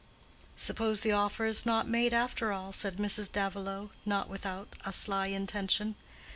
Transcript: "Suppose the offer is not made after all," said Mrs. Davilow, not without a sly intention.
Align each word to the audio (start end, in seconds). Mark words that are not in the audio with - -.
"Suppose 0.55 1.01
the 1.01 1.11
offer 1.11 1.45
is 1.45 1.63
not 1.63 1.87
made 1.87 2.11
after 2.11 2.51
all," 2.51 2.73
said 2.73 2.97
Mrs. 2.97 3.31
Davilow, 3.31 3.91
not 4.03 4.29
without 4.29 4.75
a 4.83 4.91
sly 4.91 5.27
intention. 5.27 5.93